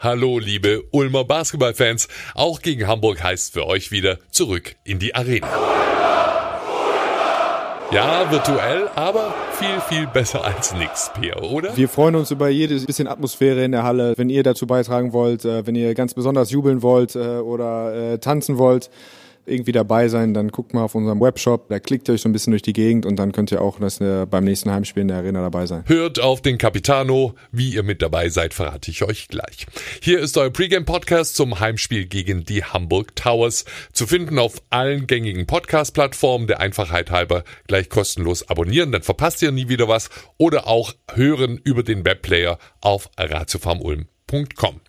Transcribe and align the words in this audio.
Hallo, 0.00 0.38
liebe 0.38 0.84
Ulmer 0.92 1.24
Basketballfans. 1.24 2.06
Auch 2.36 2.62
gegen 2.62 2.86
Hamburg 2.86 3.20
heißt 3.20 3.52
für 3.52 3.66
euch 3.66 3.90
wieder 3.90 4.18
zurück 4.30 4.76
in 4.84 5.00
die 5.00 5.12
Arena. 5.12 5.48
Ja, 7.90 8.30
virtuell, 8.30 8.88
aber 8.94 9.34
viel, 9.54 9.80
viel 9.88 10.06
besser 10.06 10.44
als 10.44 10.72
nix, 10.72 11.10
Pierre, 11.20 11.42
oder? 11.42 11.76
Wir 11.76 11.88
freuen 11.88 12.14
uns 12.14 12.30
über 12.30 12.48
jedes 12.48 12.86
bisschen 12.86 13.08
Atmosphäre 13.08 13.64
in 13.64 13.72
der 13.72 13.82
Halle. 13.82 14.14
Wenn 14.16 14.30
ihr 14.30 14.44
dazu 14.44 14.68
beitragen 14.68 15.12
wollt, 15.12 15.44
äh, 15.44 15.66
wenn 15.66 15.74
ihr 15.74 15.92
ganz 15.96 16.14
besonders 16.14 16.52
jubeln 16.52 16.82
wollt 16.82 17.16
äh, 17.16 17.38
oder 17.38 18.12
äh, 18.12 18.18
tanzen 18.18 18.56
wollt, 18.56 18.90
irgendwie 19.48 19.72
dabei 19.72 20.08
sein, 20.08 20.34
dann 20.34 20.48
guckt 20.48 20.74
mal 20.74 20.82
auf 20.82 20.94
unserem 20.94 21.20
Webshop, 21.20 21.68
da 21.68 21.78
klickt 21.80 22.08
ihr 22.08 22.14
euch 22.14 22.22
so 22.22 22.28
ein 22.28 22.32
bisschen 22.32 22.50
durch 22.50 22.62
die 22.62 22.72
Gegend 22.72 23.06
und 23.06 23.16
dann 23.16 23.32
könnt 23.32 23.50
ihr 23.50 23.60
auch 23.60 23.80
das, 23.80 24.00
äh, 24.00 24.26
beim 24.26 24.44
nächsten 24.44 24.70
Heimspiel 24.70 25.02
in 25.02 25.08
der 25.08 25.18
Arena 25.18 25.40
dabei 25.40 25.66
sein. 25.66 25.84
Hört 25.86 26.20
auf 26.20 26.42
den 26.42 26.58
Capitano, 26.58 27.34
wie 27.52 27.74
ihr 27.74 27.82
mit 27.82 28.02
dabei 28.02 28.28
seid, 28.28 28.54
verrate 28.54 28.90
ich 28.90 29.02
euch 29.02 29.28
gleich. 29.28 29.66
Hier 30.02 30.20
ist 30.20 30.36
euer 30.36 30.50
Pre-Game-Podcast 30.50 31.34
zum 31.34 31.60
Heimspiel 31.60 32.06
gegen 32.06 32.44
die 32.44 32.64
Hamburg 32.64 33.16
Towers. 33.16 33.64
Zu 33.92 34.06
finden 34.06 34.38
auf 34.38 34.62
allen 34.70 35.06
gängigen 35.06 35.46
Podcast-Plattformen, 35.46 36.46
der 36.46 36.60
Einfachheit 36.60 37.10
halber 37.10 37.44
gleich 37.66 37.88
kostenlos 37.88 38.48
abonnieren, 38.48 38.92
dann 38.92 39.02
verpasst 39.02 39.42
ihr 39.42 39.52
nie 39.52 39.68
wieder 39.68 39.88
was 39.88 40.10
oder 40.36 40.66
auch 40.66 40.94
hören 41.14 41.60
über 41.62 41.82
den 41.82 42.04
Webplayer 42.04 42.58
auf 42.80 43.10
Ratiofarm 43.18 43.80
Ulm 43.80 44.06
hamburg.com. 44.28 44.80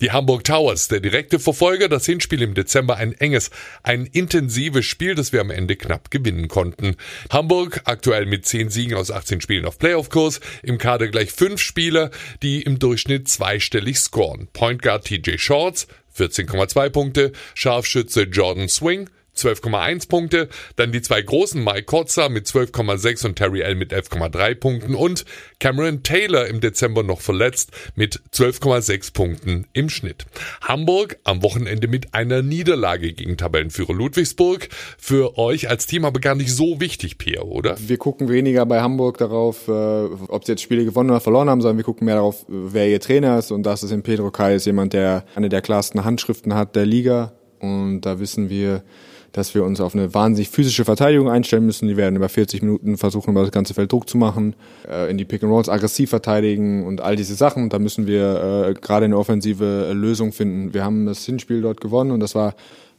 Die 0.00 0.10
Hamburg 0.10 0.44
Towers, 0.44 0.88
der 0.88 1.00
direkte 1.00 1.38
Verfolger, 1.38 1.88
das 1.88 2.06
Hinspiel 2.06 2.42
im 2.42 2.54
Dezember 2.54 2.96
ein 2.96 3.12
enges, 3.12 3.50
ein 3.82 4.06
intensives 4.06 4.86
Spiel, 4.86 5.14
das 5.14 5.32
wir 5.32 5.40
am 5.40 5.50
Ende 5.50 5.76
knapp 5.76 6.10
gewinnen 6.10 6.48
konnten. 6.48 6.96
Hamburg 7.30 7.82
aktuell 7.84 8.26
mit 8.26 8.46
10 8.46 8.70
Siegen 8.70 8.96
aus 8.96 9.10
18 9.10 9.40
Spielen 9.40 9.64
auf 9.64 9.78
Playoff-Kurs, 9.78 10.40
im 10.62 10.78
Kader 10.78 11.08
gleich 11.08 11.32
fünf 11.32 11.60
Spieler, 11.60 12.10
die 12.42 12.62
im 12.62 12.78
Durchschnitt 12.78 13.28
zweistellig 13.28 13.98
scoren. 13.98 14.48
Point 14.52 14.82
Guard 14.82 15.04
TJ 15.04 15.38
Shorts, 15.38 15.86
14,2 16.16 16.90
Punkte, 16.90 17.32
Scharfschütze 17.54 18.22
Jordan 18.22 18.68
Swing, 18.68 19.08
12,1 19.40 20.08
Punkte, 20.08 20.48
dann 20.76 20.92
die 20.92 21.02
zwei 21.02 21.22
großen 21.22 21.62
Mike 21.62 21.84
Kotzer 21.84 22.28
mit 22.28 22.46
12,6 22.46 23.26
und 23.26 23.36
Terry 23.36 23.60
L 23.60 23.74
mit 23.74 23.92
11,3 23.92 24.54
Punkten 24.54 24.94
und 24.94 25.24
Cameron 25.58 26.02
Taylor 26.02 26.46
im 26.46 26.60
Dezember 26.60 27.02
noch 27.02 27.20
verletzt 27.20 27.70
mit 27.94 28.20
12,6 28.32 29.12
Punkten 29.12 29.66
im 29.72 29.88
Schnitt. 29.88 30.26
Hamburg 30.62 31.18
am 31.24 31.42
Wochenende 31.42 31.88
mit 31.88 32.14
einer 32.14 32.42
Niederlage 32.42 33.12
gegen 33.12 33.36
Tabellenführer 33.36 33.94
Ludwigsburg. 33.94 34.68
Für 34.98 35.38
euch 35.38 35.68
als 35.68 35.86
Team 35.86 36.04
aber 36.04 36.20
gar 36.20 36.34
nicht 36.34 36.54
so 36.54 36.80
wichtig, 36.80 37.18
Peer, 37.18 37.46
oder? 37.46 37.76
Wir 37.78 37.98
gucken 37.98 38.28
weniger 38.28 38.66
bei 38.66 38.80
Hamburg 38.80 39.18
darauf, 39.18 39.68
äh, 39.68 39.70
ob 39.70 40.44
sie 40.44 40.52
jetzt 40.52 40.62
Spiele 40.62 40.84
gewonnen 40.84 41.10
oder 41.10 41.20
verloren 41.20 41.48
haben, 41.48 41.60
sondern 41.60 41.76
wir 41.76 41.84
gucken 41.84 42.04
mehr 42.04 42.16
darauf, 42.16 42.44
wer 42.48 42.88
ihr 42.88 43.00
Trainer 43.00 43.38
ist 43.38 43.50
und 43.50 43.64
das 43.64 43.82
ist 43.82 43.90
in 43.90 44.02
Pedro 44.02 44.30
Kais 44.30 44.64
jemand, 44.64 44.92
der 44.92 45.24
eine 45.34 45.48
der 45.48 45.62
klarsten 45.62 46.04
Handschriften 46.04 46.54
hat 46.54 46.76
der 46.76 46.86
Liga 46.86 47.32
und 47.60 48.02
da 48.02 48.20
wissen 48.20 48.50
wir, 48.50 48.82
dass 49.32 49.54
wir 49.54 49.64
uns 49.64 49.80
auf 49.80 49.94
eine 49.94 50.12
wahnsinnig 50.14 50.48
physische 50.48 50.84
Verteidigung 50.84 51.28
einstellen 51.28 51.66
müssen. 51.66 51.88
Die 51.88 51.96
werden 51.96 52.16
über 52.16 52.28
40 52.28 52.62
Minuten 52.62 52.96
versuchen, 52.96 53.30
über 53.30 53.42
das 53.42 53.52
ganze 53.52 53.74
Feld 53.74 53.92
Druck 53.92 54.08
zu 54.08 54.18
machen, 54.18 54.54
äh, 54.88 55.10
in 55.10 55.18
die 55.18 55.24
Pick 55.24 55.42
and 55.42 55.52
Rolls 55.52 55.68
aggressiv 55.68 56.10
verteidigen 56.10 56.86
und 56.86 57.00
all 57.00 57.16
diese 57.16 57.34
Sachen. 57.34 57.68
Da 57.68 57.78
müssen 57.78 58.06
wir 58.06 58.68
äh, 58.68 58.74
gerade 58.74 59.04
eine 59.04 59.16
offensive 59.16 59.92
Lösung 59.92 60.32
finden. 60.32 60.74
Wir 60.74 60.84
haben 60.84 61.06
das 61.06 61.24
Hinspiel 61.24 61.62
dort 61.62 61.80
gewonnen 61.80 62.10
und 62.10 62.20
das 62.20 62.34
war 62.34 62.54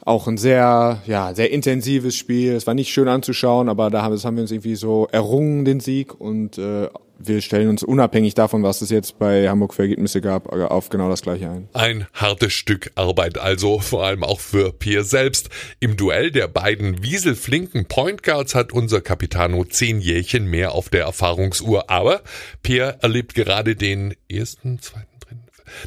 auch 0.06 0.28
ein 0.28 0.38
sehr, 0.38 1.02
ja, 1.06 1.34
sehr 1.34 1.52
intensives 1.52 2.16
Spiel. 2.16 2.54
Es 2.54 2.68
war 2.68 2.74
nicht 2.74 2.92
schön 2.92 3.08
anzuschauen, 3.08 3.70
aber 3.70 3.90
da 3.90 4.02
haben, 4.02 4.14
das 4.14 4.26
haben 4.26 4.36
wir 4.36 4.42
uns 4.42 4.52
irgendwie 4.52 4.76
so 4.76 5.08
errungen, 5.12 5.66
den 5.66 5.80
Sieg. 5.80 6.20
Und 6.20 6.58
äh, 6.58 6.88
wir 7.20 7.42
stellen 7.42 7.70
uns 7.70 7.84
unabhängig 7.84 8.34
davon, 8.34 8.64
was 8.64 8.82
es 8.82 8.90
jetzt 8.90 9.20
bei 9.20 9.48
Hamburg 9.48 9.74
für 9.74 9.84
Ergebnisse 9.84 10.22
gab, 10.22 10.52
auf 10.52 10.90
genau 10.90 11.10
das 11.10 11.22
gleiche 11.22 11.50
ein. 11.50 11.68
Ein 11.74 12.08
hartes 12.14 12.54
Stück 12.54 12.92
Arbeit 12.96 13.38
also, 13.38 13.80
vor 13.80 14.06
allem 14.06 14.24
auch 14.24 14.40
für 14.40 14.72
Pierre 14.74 15.04
selbst. 15.04 15.50
Im 15.80 15.98
Duell 15.98 16.32
der 16.32 16.48
beiden 16.48 17.04
wieselflinken 17.04 17.86
Point 17.86 18.24
Guards 18.24 18.56
hat 18.56 18.74
unser 18.74 19.02
Capitano 19.02 19.66
zehn 19.66 20.02
Jährchen 20.02 20.48
mehr 20.48 20.74
auf 20.74 20.90
der 20.90 21.04
Erfahrungsuhr. 21.04 21.90
Aber 21.90 22.22
Pierre 22.64 22.98
erlebt 23.02 23.36
gerade 23.36 23.76
den 23.76 24.16
ersten, 24.30 24.80
zweiten, 24.80 25.11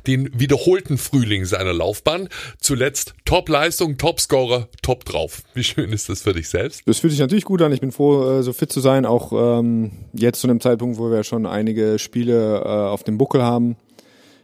den 0.06 0.38
wiederholten 0.38 0.98
Frühling 0.98 1.44
seiner 1.44 1.72
Laufbahn. 1.72 2.28
Zuletzt 2.58 3.14
Top-Leistung, 3.24 3.98
Top-Scorer, 3.98 4.68
top 4.82 5.04
drauf. 5.04 5.42
Wie 5.54 5.64
schön 5.64 5.92
ist 5.92 6.08
das 6.08 6.22
für 6.22 6.32
dich 6.32 6.48
selbst? 6.48 6.82
Das 6.86 6.98
fühlt 6.98 7.12
sich 7.12 7.20
natürlich 7.20 7.44
gut 7.44 7.62
an. 7.62 7.72
Ich 7.72 7.80
bin 7.80 7.92
froh, 7.92 8.38
äh, 8.38 8.42
so 8.42 8.52
fit 8.52 8.72
zu 8.72 8.80
sein, 8.80 9.06
auch 9.06 9.32
ähm, 9.32 9.92
jetzt 10.12 10.40
zu 10.40 10.46
einem 10.46 10.60
Zeitpunkt, 10.60 10.98
wo 10.98 11.10
wir 11.10 11.24
schon 11.24 11.46
einige 11.46 11.98
Spiele 11.98 12.62
äh, 12.64 12.68
auf 12.68 13.04
dem 13.04 13.18
Buckel 13.18 13.42
haben. 13.42 13.76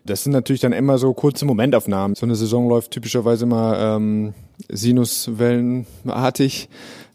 Das 0.05 0.25
sind 0.25 0.33
natürlich 0.33 0.61
dann 0.61 0.73
immer 0.73 0.99
so 0.99 1.13
kurze 1.13 1.45
Momentaufnahmen. 1.45 2.15
So 2.15 2.25
eine 2.25 2.35
Saison 2.35 2.69
läuft 2.69 2.91
typischerweise 2.91 3.45
immer 3.45 3.97
ähm, 3.97 4.35
Sinuswellenartig. 4.69 6.69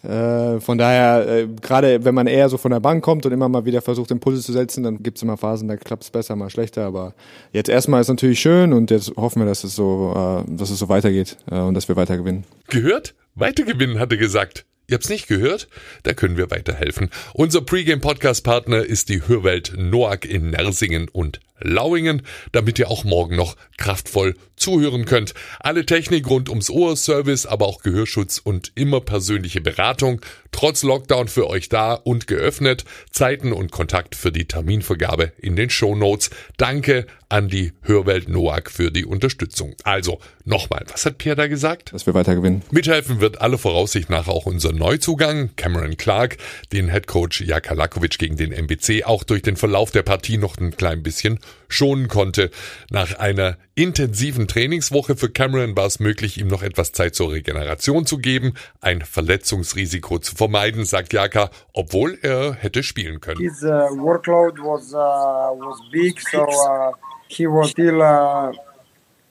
Äh, 0.05 0.59
von 0.61 0.77
daher, 0.77 1.27
äh, 1.27 1.47
gerade 1.61 2.05
wenn 2.05 2.15
man 2.15 2.27
eher 2.27 2.49
so 2.49 2.57
von 2.57 2.71
der 2.71 2.79
Bank 2.79 3.03
kommt 3.03 3.25
und 3.25 3.31
immer 3.31 3.49
mal 3.49 3.65
wieder 3.65 3.81
versucht, 3.81 4.11
Impulse 4.11 4.41
zu 4.41 4.53
setzen, 4.53 4.83
dann 4.83 5.01
gibt 5.01 5.17
es 5.17 5.23
immer 5.23 5.37
Phasen, 5.37 5.67
da 5.67 5.77
klappt 5.77 6.03
es 6.03 6.09
besser, 6.09 6.35
mal 6.35 6.49
schlechter. 6.49 6.85
Aber 6.85 7.13
jetzt 7.51 7.69
erstmal 7.69 8.01
ist 8.01 8.09
natürlich 8.09 8.39
schön 8.39 8.73
und 8.73 8.91
jetzt 8.91 9.15
hoffen 9.17 9.41
wir, 9.41 9.45
dass 9.45 9.63
es 9.63 9.75
so, 9.75 10.45
äh, 10.47 10.51
dass 10.55 10.69
es 10.69 10.79
so 10.79 10.89
weitergeht 10.89 11.37
äh, 11.49 11.59
und 11.59 11.73
dass 11.73 11.87
wir 11.87 11.95
weiter 11.95 12.17
gewinnen. 12.17 12.45
Gehört? 12.67 13.15
Weiter 13.35 13.63
gewinnen, 13.63 13.99
hat 13.99 14.11
er 14.11 14.17
gesagt. 14.17 14.65
Ihr 14.87 14.95
habt's 14.95 15.09
nicht 15.09 15.27
gehört? 15.27 15.67
Da 16.03 16.13
können 16.13 16.37
wir 16.37 16.51
weiterhelfen. 16.51 17.09
Unser 17.33 17.61
Pre-Game-Podcast-Partner 17.61 18.83
ist 18.83 19.09
die 19.09 19.27
Hörwelt 19.27 19.73
Noack 19.75 20.25
in 20.25 20.51
Nersingen 20.51 21.09
und 21.09 21.39
Lauingen, 21.59 22.21
damit 22.51 22.79
ihr 22.79 22.89
auch 22.89 23.03
morgen 23.03 23.35
noch 23.35 23.55
kraftvoll 23.77 24.35
zuhören 24.55 25.05
könnt. 25.05 25.33
Alle 25.59 25.85
Technik 25.85 26.29
rund 26.29 26.49
ums 26.49 26.69
Ohr, 26.69 26.95
Service, 26.95 27.45
aber 27.45 27.67
auch 27.67 27.81
Gehörschutz 27.81 28.39
und 28.43 28.71
immer 28.75 29.01
persönliche 29.01 29.61
Beratung. 29.61 30.21
Trotz 30.55 30.83
Lockdown 30.83 31.27
für 31.27 31.49
euch 31.49 31.67
da 31.67 31.95
und 31.95 32.27
geöffnet. 32.27 32.85
Zeiten 33.11 33.51
und 33.51 33.73
Kontakt 33.73 34.15
für 34.15 34.31
die 34.31 34.45
Terminvergabe 34.45 35.33
in 35.37 35.57
den 35.57 35.69
Show 35.69 35.95
Notes. 35.95 36.29
Danke 36.55 37.07
an 37.27 37.49
die 37.49 37.73
Hörwelt 37.81 38.29
Noack 38.29 38.71
für 38.71 38.89
die 38.89 39.03
Unterstützung. 39.03 39.75
Also 39.83 40.21
nochmal, 40.45 40.85
was 40.89 41.05
hat 41.05 41.17
Pierre 41.17 41.35
da 41.35 41.47
gesagt? 41.47 41.91
Dass 41.91 42.05
wir 42.05 42.13
weiter 42.13 42.35
gewinnen. 42.35 42.61
Mithelfen 42.71 43.19
wird 43.19 43.41
alle 43.41 43.57
Voraussicht 43.57 44.09
nach 44.09 44.29
auch 44.29 44.45
unser 44.45 44.71
Neuzugang, 44.71 45.49
Cameron 45.57 45.97
Clark, 45.97 46.37
den 46.71 46.87
Headcoach 46.87 47.41
Jaka 47.41 47.73
Lakovic 47.73 48.17
gegen 48.17 48.37
den 48.37 48.53
MBC 48.53 49.03
auch 49.03 49.25
durch 49.25 49.41
den 49.41 49.57
Verlauf 49.57 49.91
der 49.91 50.03
Partie 50.03 50.37
noch 50.37 50.57
ein 50.57 50.77
klein 50.77 51.03
bisschen 51.03 51.39
schonen 51.75 52.07
konnte. 52.07 52.49
Nach 52.89 53.19
einer 53.19 53.57
intensiven 53.75 54.47
Trainingswoche 54.47 55.15
für 55.15 55.29
Cameron 55.29 55.75
war 55.75 55.85
es 55.85 55.99
möglich, 55.99 56.39
ihm 56.39 56.47
noch 56.47 56.63
etwas 56.63 56.91
Zeit 56.91 57.15
zur 57.15 57.31
Regeneration 57.31 58.05
zu 58.05 58.17
geben, 58.17 58.53
ein 58.81 59.01
Verletzungsrisiko 59.01 60.19
zu 60.19 60.35
vermeiden, 60.35 60.85
sagt 60.85 61.13
Jaka, 61.13 61.49
obwohl 61.73 62.17
er 62.21 62.53
hätte 62.53 62.83
spielen 62.83 63.19
können. 63.19 63.41
His 63.41 63.63
uh, 63.63 63.89
workload 63.97 64.59
was 64.59 64.93
uh, 64.93 64.97
was 64.97 65.79
big, 65.91 66.19
so 66.19 66.43
uh, 66.43 66.93
he 67.27 67.45
was 67.45 67.71
still 67.71 68.01
uh, 68.01 68.51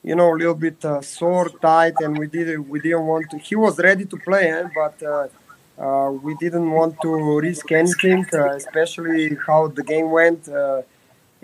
you 0.03 0.15
know 0.15 0.33
a 0.33 0.37
little 0.37 0.55
bit 0.55 0.85
uh, 0.85 1.01
sore, 1.01 1.51
tight, 1.61 1.95
and 2.01 2.19
we 2.19 2.29
did 2.29 2.59
we 2.69 2.81
didn't 2.81 3.07
want 3.07 3.31
to. 3.31 3.39
He 3.39 3.57
was 3.57 3.79
ready 3.79 4.05
to 4.05 4.17
play, 4.17 4.51
eh? 4.51 4.69
but. 4.75 5.03
Uh, 5.03 5.29
uh, 5.77 6.11
we 6.23 6.35
didn't 6.37 6.71
want 6.71 6.97
to 7.03 7.41
risk 7.41 7.73
anything, 7.73 8.25
uh, 8.33 8.55
especially 8.55 9.37
how 9.47 9.67
the 9.69 9.83
game 9.83 10.11
went. 10.11 10.49
Uh, 10.49 10.83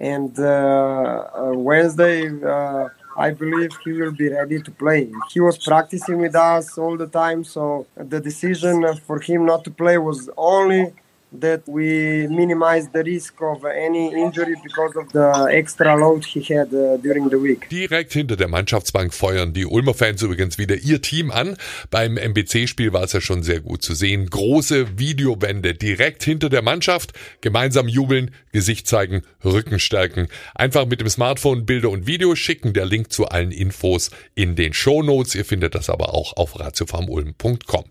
and 0.01 0.39
uh, 0.41 0.45
uh, 0.45 1.53
Wednesday, 1.55 2.29
uh, 2.45 2.89
I 3.17 3.33
believe 3.33 3.77
he 3.85 3.93
will 3.93 4.13
be 4.13 4.31
ready 4.31 4.63
to 4.63 4.73
play. 4.73 5.13
He 5.33 5.41
was 5.41 5.59
practicing 5.59 6.19
with 6.19 6.35
us 6.37 6.79
all 6.79 6.97
the 6.99 7.09
time, 7.09 7.45
so 7.45 7.89
the 7.97 8.21
decision 8.21 8.85
for 9.07 9.21
him 9.21 9.47
not 9.47 9.65
to 9.65 9.73
play 9.73 9.99
was 9.99 10.31
only 10.39 10.95
that 11.33 11.63
we 11.67 12.27
minimize 12.29 12.89
the 12.93 13.03
risk 13.05 13.41
of 13.41 13.65
any 13.65 14.13
injury 14.15 14.57
because 14.63 14.97
of 14.97 15.11
the 15.13 15.49
extra 15.51 15.97
load 15.97 16.25
he 16.25 16.41
had 16.43 16.73
uh, 16.75 16.97
during 16.99 17.29
the 17.31 17.41
week. 17.41 17.69
Direkt 17.71 18.13
hinter 18.13 18.37
der 18.37 18.49
Mannschaftsbank 18.49 19.15
feuern 19.15 19.53
die 19.53 19.67
Ulmer 19.67 19.95
Fans 19.95 20.23
übrigens 20.23 20.59
wieder 20.59 20.77
ihr 20.77 21.01
Team 21.01 21.31
an. 21.31 21.57
Beim 21.91 22.17
MBC-Spiel 22.17 22.93
war 22.93 23.05
es 23.05 23.13
ja 23.13 23.21
schon 23.21 23.43
sehr 23.43 23.61
gut 23.61 23.83
zu 23.83 23.95
sehen. 23.95 24.29
Große 24.29 24.99
Videowände 24.99 25.75
direkt 25.75 26.23
hinter 26.25 26.49
der 26.49 26.63
Mannschaft. 26.63 27.13
Gemeinsam 27.41 27.89
jubeln, 27.89 28.33
Gesicht 28.53 28.87
zeigen, 28.87 29.23
Rücken 29.45 29.79
stärken. 29.79 30.29
Einfach 30.55 30.87
mit 30.87 31.01
dem 31.01 31.09
Smartphone 31.09 31.65
Bilder 31.65 31.91
und 31.91 32.07
Videos 32.07 32.39
schicken. 32.39 32.73
Der 32.73 32.87
Link 32.87 33.13
zu 33.13 33.27
allen 33.27 33.53
Infos 33.53 34.11
in 34.35 34.57
den 34.57 34.73
Show. 34.73 35.01
Ihr 35.01 35.45
findet 35.47 35.75
das 35.75 35.89
aber 35.89 36.13
auch 36.13 36.37
auf 36.37 36.61
ratiofarmulm.com. 36.61 37.85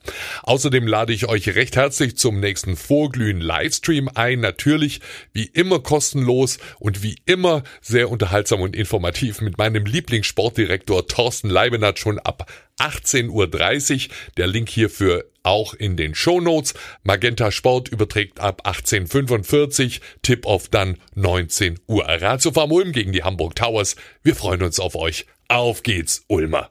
Außerdem 0.44 0.86
lade 0.86 1.12
ich 1.12 1.28
euch 1.28 1.56
recht 1.56 1.76
herzlich 1.76 2.18
zum 2.18 2.40
nächsten 2.40 2.76
Vorglühen 2.76 3.29
frühen 3.30 3.42
Livestream 3.42 4.10
ein. 4.16 4.40
Natürlich 4.40 5.02
wie 5.34 5.46
immer 5.46 5.80
kostenlos 5.80 6.58
und 6.80 7.04
wie 7.04 7.18
immer 7.26 7.64
sehr 7.82 8.10
unterhaltsam 8.10 8.62
und 8.62 8.76
informativ 8.76 9.42
mit 9.42 9.58
meinem 9.58 9.86
Lieblingssportdirektor 9.86 11.08
Thorsten 11.08 11.50
Leibenhardt 11.50 12.00
schon 12.00 12.18
ab 12.18 12.52
18.30 12.80 13.30
Uhr. 13.30 14.16
Der 14.38 14.48
Link 14.48 14.70
hierfür 14.70 15.26
auch 15.44 15.76
in 15.76 15.96
den 15.96 16.16
Show 16.16 16.42
Notes. 16.42 16.74
Magenta 17.04 17.52
Sport 17.52 17.90
überträgt 17.90 18.40
ab 18.40 18.64
18.45 18.66 20.02
Tip-Off 20.24 20.70
dann 20.70 20.98
19 21.14 21.80
Uhr. 21.88 22.06
Ratio 22.06 22.52
Ulm 22.52 22.92
gegen 22.92 23.12
die 23.12 23.24
Hamburg 23.24 23.56
Towers. 23.56 23.96
Wir 24.24 24.36
freuen 24.36 24.64
uns 24.64 24.80
auf 24.80 24.96
euch. 24.96 25.28
Auf 25.48 25.84
geht's, 25.84 26.24
Ulmer. 26.28 26.68